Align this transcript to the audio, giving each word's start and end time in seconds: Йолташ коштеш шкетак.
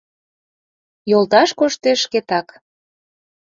Йолташ 1.09 1.49
коштеш 1.59 1.99
шкетак. 2.05 2.47